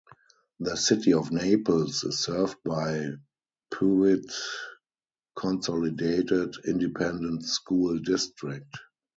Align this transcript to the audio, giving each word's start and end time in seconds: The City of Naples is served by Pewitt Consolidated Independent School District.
The 0.59 0.77
City 0.77 1.13
of 1.13 1.31
Naples 1.31 2.03
is 2.03 2.23
served 2.23 2.57
by 2.65 3.05
Pewitt 3.71 4.25
Consolidated 5.35 6.55
Independent 6.65 7.43
School 7.43 7.99
District. 7.99 8.75